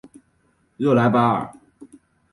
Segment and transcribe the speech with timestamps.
[0.77, 1.53] 热莱巴尔。